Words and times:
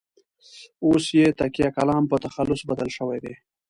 اوس 0.85 1.05
یې 1.17 1.25
تکیه 1.39 1.69
کلام 1.77 2.03
په 2.11 2.17
تخلص 2.25 2.61
بدل 2.69 2.89
شوی 2.97 3.19
دی. 3.23 3.33